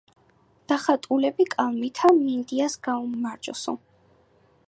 [0.71, 3.77] დახატულები კალმითა,"მინდიას გაუმარჯოსო"